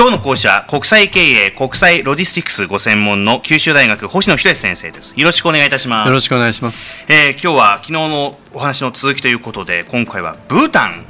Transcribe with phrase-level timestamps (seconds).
[0.00, 5.12] 今日の講師は国際経営国際ロジスティクスご専門の九州大学星野博先生です。
[5.14, 6.08] よろしくお願いいたします。
[6.08, 11.04] よろしくお願いします、えー、今日は昨日のお話の続きということで今回はブータン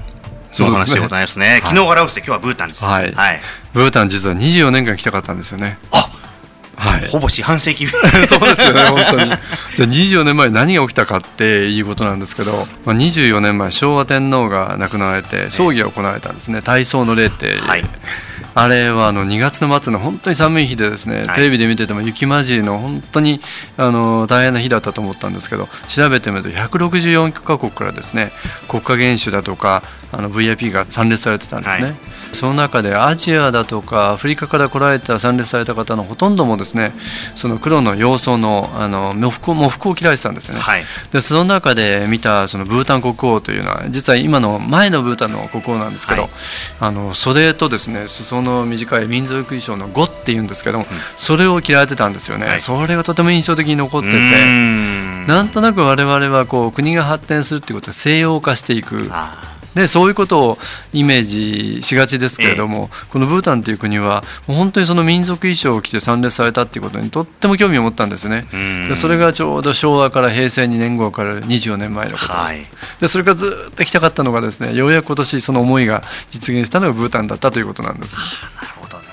[0.59, 1.47] のお話でございますね。
[1.47, 3.13] はい昨日から合わせて今日はブータンですはい。
[3.13, 3.41] はい、
[3.73, 5.79] ブータン実は24年間来たかったんですよね。
[5.93, 6.11] あ
[6.75, 7.07] はい。
[7.07, 7.87] ほぼ四半世紀。
[8.27, 9.31] そうですよね本当に。
[9.77, 16.61] じゃあ24年前何が起きたかっていうことなんですけど、まあ、24年前昭和天皇が亡くなられて葬儀が行われたんですね。
[16.61, 17.85] 大喪の礼って、はい
[18.55, 21.37] あれはあの2月の末の本当に寒い日でですね、はい。
[21.37, 23.41] テレビで見てても雪混じりの本当に
[23.77, 28.33] あの大変な日だったと思ったんですけど調べてみると164カ国からですね
[28.69, 29.83] 国家元首だとか
[30.13, 31.95] あの VIP が参列されてたんですね、はい。
[32.33, 36.93] その中でアジアだとかアフリカから来られた参列された方のほとんどもですね
[37.37, 40.85] その黒の洋装のあの喪服喪服を着られてたんですよね、はい。
[41.13, 46.31] でその中で見たそのブータン国王というのは実は今の前のブータンの国王なんですけど、はい。
[46.81, 50.85] あの袖とですね裾の短い民族衣装のゴっていうんですけど、
[51.17, 52.61] それを着られてたんですよね、はい。
[52.61, 54.17] それがとても印象的に残ってて。
[55.27, 59.09] なんとなく我々はこう国が発展するっていうことは西洋化していく。
[59.11, 60.59] あでそういうことを
[60.93, 68.47] イメージしがちですけれども、このブータンという国は本当にその民族衣装を着て参列されたっていうことにとっても興味を持ったんですね。
[68.51, 72.27] ーでそれがちょうど昭和から平成2年後から24年前のこと。
[72.29, 72.67] で,、はい。
[73.01, 78.17] でそれからずっと来たかったのがですねようやく今年その思いが実現したのがブータンだったということなんです。
[78.17, 79.05] なるほどね、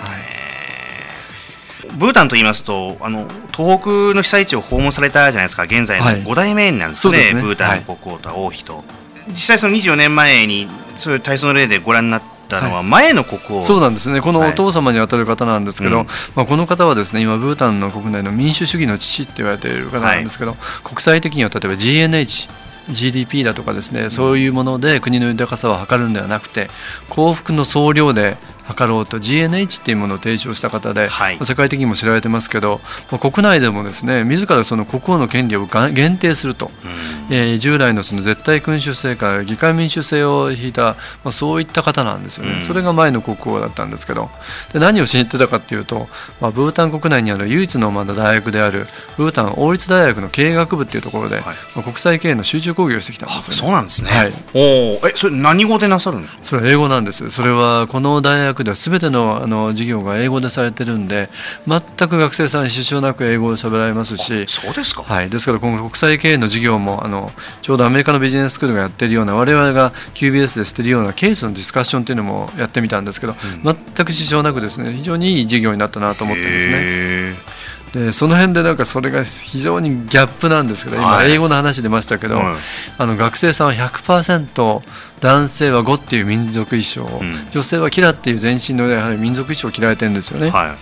[1.97, 6.23] ブータンと言いますとあの東北の被災地を訪問されたじゃないですか現在のはい。
[6.23, 7.41] 5代目になるんですね,、そうですね。
[7.41, 8.83] ブータンの国王と王妃と、
[9.29, 14.21] 実際その24年前にそういう体操の例でご覧になったのは前の国王、そうなんですね。
[14.21, 14.51] このはい。
[14.51, 16.07] お父様にあたる方なんですけど、うん。
[16.35, 22.49] まあ、この方はですね今ブータンの国内の民主主義の父って言われている方なんですけど、国際的には例えば GNH
[22.89, 26.69] GDP だとかですねそういうもので国の豊かさを測るんではなくて
[27.09, 31.35] 幸福の総量で測ろうと GNH っていうものを提唱した方で、はい。
[31.35, 36.87] まあ世界的にも知られてますけど、まあ国内でもですね自らその国王の権利をが限定すると、う
[37.31, 37.35] ん。
[37.35, 42.61] えー従来のその絶対君主制から議会民主制を引いた、まあ、そういった方なんですよね、うん。
[42.61, 44.29] それが前の国王だったんですけど。
[44.71, 46.07] で何をしに行ってたかっていうと、
[46.39, 48.85] まあ、ブータン国内にある唯一のまだ大学である
[49.17, 51.43] ブータン王立大学の経営学部っていうところで、はい。
[51.75, 53.57] まあ、国際経営の集中講義をしてきたんあですよね。
[53.57, 54.27] そうなんですね、はい。
[54.53, 55.09] おー。
[55.09, 56.39] えそれ何語でなさるんですか？
[56.43, 57.29] それは英語なんです。
[57.31, 61.29] それはこの大学では全てのあの授業が英語でされてるんで、
[61.67, 67.31] 全く学生さんに支障なく英語を喋られますし、そうですか、はい、ですから今後国際経営の授業もあの
[67.61, 73.75] ちょうどアメリカのビジネススクールがやってるような我々が QBS でしてるようなケースのディスカッションっていうのもやってみたんですけど、全
[74.05, 77.56] く支障なくですね非常にいい授業になったなと思ってるんですね。
[77.95, 81.31] へでその辺でなんかそれが非常にギャップなんですけど今はい。
[81.31, 82.55] 英語の話出ましたけど、はい。
[82.97, 84.81] あの学生さんは100%
[85.19, 87.51] 男性はゴっていう民族衣装、ん。
[87.51, 90.47] 女性はキラっていう全身のやはり民族衣装を着られてるんですよね。
[90.47, 90.77] ーはい。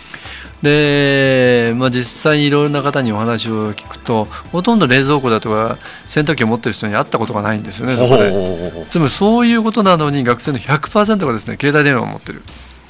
[0.62, 5.78] で、まあ、実際にいろいろな方にお話を聞くとほとんど冷蔵庫だとか
[6.08, 8.86] 洗濯機を持ってる人に会ったことがないんですよねそこで。
[8.90, 12.42] つまりそういうことなのに学生の100%がですね携帯電話を持ってる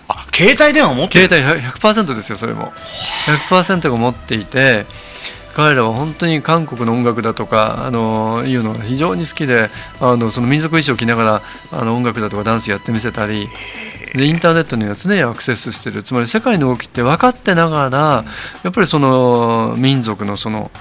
[0.07, 1.29] あ携帯電話持ってる？
[1.29, 2.71] 携帯100%ですよそれも。
[3.49, 4.85] 100%が持っていて
[5.55, 9.69] 彼らは本当に韓国の音楽だとかあのいうのが非常に好きで
[10.01, 13.47] あのその民族衣装を着ながらあの音楽だとかダンスやってみせたり
[14.13, 16.03] でインターネットには常にアクセスしてる。
[16.03, 18.25] つまり世界の動きって分かってながら
[18.63, 20.71] やっぱりその民族のその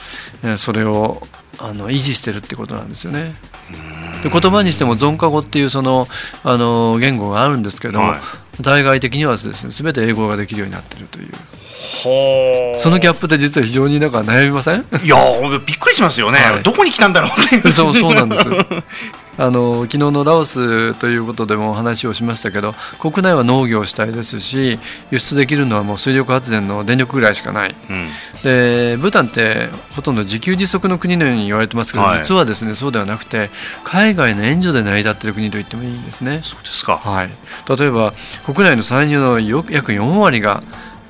[0.42, 1.22] えーそれを
[1.58, 3.34] あの維持してるってことなんですよね。
[4.24, 6.08] で言葉にしてもゾンカ語っていうその
[6.42, 8.20] あの言語があるんですけども、はい。
[8.62, 11.32] 対外的にはですね全て英語ができるようになってるという。
[12.80, 14.80] そのギャップで実は非常になんか悩みません？
[14.80, 16.62] いやーびっくりしますよね、はい。
[16.62, 18.48] どこに来たんだろうってそうそうなんです
[19.36, 24.78] あの昨日のラオスということでもお話をしましたけど国内は農業主体ですし
[25.10, 27.74] 輸出できるのはもう水力発電の電力ぐらいしかない。
[27.90, 28.08] うん。
[28.42, 32.18] でブータンってほとんど自給自足の国のように言われてますけど、はい。
[32.18, 33.50] 実はですねそうではなくて
[33.84, 36.40] 海外の援助で成り立っている国と言ってもいいんですね。
[36.42, 36.98] そうですか。
[36.98, 37.30] はい、
[37.78, 38.12] 例えば
[38.46, 40.62] 国内の歳入のよ約4割が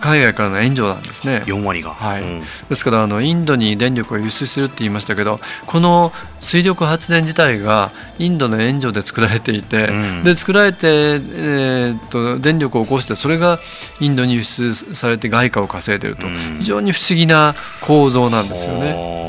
[0.04, 1.42] 海外からの援助なんですね。
[1.46, 2.22] 4割が、はい。
[2.22, 2.42] うん。
[2.68, 6.12] ですからあのインドに電力を輸出するって言いましたけどこの
[6.42, 10.22] 水力発電自体がインドの援助で作られていて、うん。
[10.22, 13.60] で作られて、えーっと電力を起こしてそれが
[13.98, 16.58] インドに輸出されて外貨を稼いでいると、うん。
[16.58, 18.80] 非常に不思議な構造なんですよね。
[18.92, 19.24] ね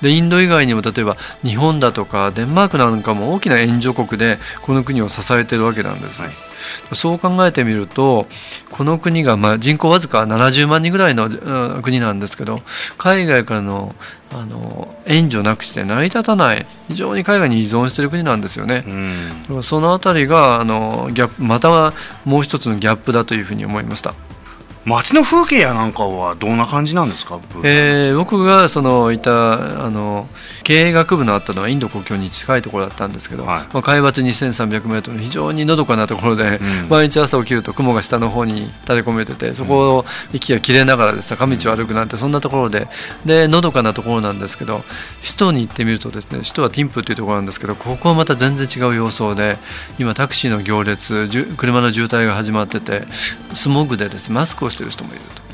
[0.00, 6.30] でインド以外にも例えば日本だとかデンマークなんかも大きな援助国でこの国を支えているわけなんです、はい
[6.92, 8.26] そう考えてみると
[8.70, 11.28] この国がまあ人口わずか70万人ぐらいの
[11.82, 12.62] 国なんですけど
[12.98, 13.94] 海外からの
[14.34, 18.82] あの援助なくして成り立たない非常に海外に依存している国なんですよね。
[19.50, 21.92] うん、そのあたりがあのギャップまたは
[22.24, 24.14] もう一つのギャップだというふうに思いました。
[24.84, 30.26] 街の風景やなんかはどんな感じなんですか、えー、僕がそのいたあの
[30.64, 42.88] 経営学部のあったのはインド国境に近いところだったんですけど、はい、まあ、海抜2300メートル非常にのどかなところで、うん、 毎日朝起きると雲が下の方に垂れ込めててそこを息が切れながらで坂道を歩くなんてそんなところで。
[43.24, 44.84] でのどかなところなんですけど
[45.22, 49.58] 首都に行ってみるとですね首都はティンプというところなんですけどここはまた全然違う様相で
[49.98, 53.06] 今タクシーの行列車の渋滞が始まってて
[53.54, 55.52] スモグでです、ね、マスクをしてる人もいると。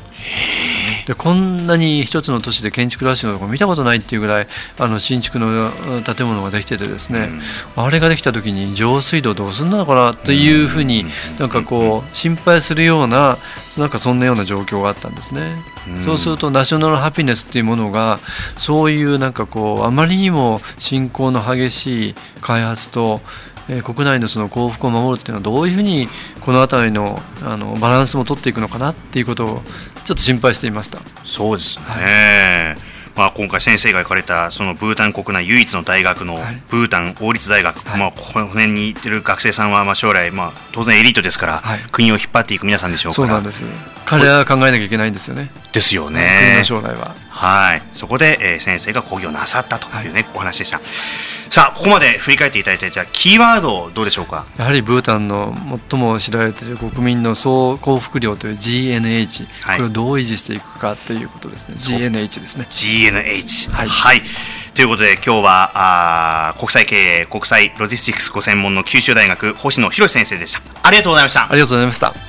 [1.07, 5.71] でこんなに一つの都市で建築ラッシュのところ見たことないっていうぐらいあの新築の
[6.03, 7.29] 建物ができててですね、
[7.77, 11.05] うん、あれができた時に上水道どうすんのかなというふうに
[11.39, 13.37] なんかこう心配するような
[13.77, 15.63] なんかそんなような状況があったんですね。
[15.87, 18.19] うん、そうするとナショナルハピネスっていうものが
[18.57, 23.21] そういうなんかこうあまりにも信仰の激しい開発と
[23.69, 26.07] え国内のその幸福を守るっていうのはどういうふうに
[26.41, 29.61] この辺りのあのバランスも取っていくのかなっていうことを
[30.05, 30.99] ちょっと心配していました。
[31.23, 32.99] そうですね、はい。
[33.15, 36.39] まあ、今回先生が行かれたそのブータン国内唯一の大学の
[36.69, 43.27] ブータン王立大学、はい、まあ、この辺に行ってる学生さんはまあ将来、まあ、当然エリートですから、はい、国を引っ張っていく皆さんでしょうから。
[43.27, 43.63] そうなんです。
[44.05, 45.51] 彼は考えなきゃいけないんですよね。
[45.73, 46.27] ですよね。
[46.45, 47.81] 国の将来ははい。
[47.93, 50.81] そこで、えー、先生が講義をなさったというね、はい、お話でした。
[51.49, 54.45] さあここまで振り返っていただいてじゃあキーワードどうでしょうか？
[54.57, 55.55] やはりブータンの
[55.89, 61.75] 最も知られている国民の総幸福量という GNH、はい、これをどう維持していくかということですね。
[61.79, 62.67] GNH ですね。
[62.69, 64.21] GNH はい、はい、
[64.75, 70.61] ということで今日はあ国際経営国際ロジスティクスご専門の九州大学星野博先生でした。
[70.83, 71.45] ありがとうございました。
[71.49, 72.28] ありがとうございました